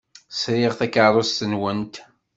[0.39, 1.95] Sriɣ takeṛṛust-nwent.